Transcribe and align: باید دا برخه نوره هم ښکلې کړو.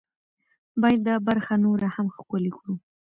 باید 0.81 1.01
دا 1.07 1.15
برخه 1.27 1.53
نوره 1.65 1.87
هم 1.95 2.07
ښکلې 2.15 2.51
کړو. 2.57 2.73